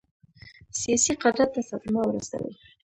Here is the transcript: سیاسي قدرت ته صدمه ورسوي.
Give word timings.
سیاسي 0.79 1.13
قدرت 1.23 1.49
ته 1.53 1.61
صدمه 1.69 2.01
ورسوي. 2.05 2.51